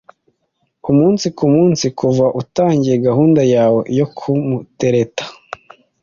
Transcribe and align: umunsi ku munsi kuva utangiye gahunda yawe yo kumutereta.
umunsi 0.91 1.25
ku 1.37 1.45
munsi 1.53 1.85
kuva 1.99 2.25
utangiye 2.41 2.95
gahunda 3.07 3.41
yawe 3.53 3.81
yo 3.97 4.05
kumutereta. 4.17 5.25